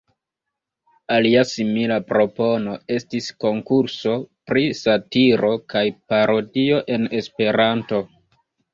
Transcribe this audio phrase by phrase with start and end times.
[1.17, 4.17] Alia simila propono estis konkurso
[4.53, 8.07] pri satiro kaj parodio en Esperanto.